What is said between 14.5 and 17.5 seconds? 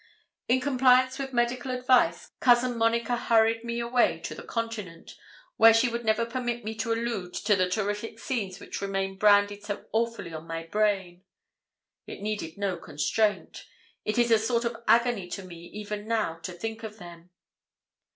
of agony to me even now to think of them.